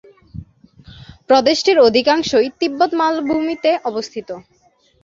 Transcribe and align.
প্রদেশটির 1.29 1.77
অধিকাংশই 1.79 2.47
তিব্বত 2.59 2.91
মালভূমিতে 2.99 3.71
অবস্থিত। 3.85 4.29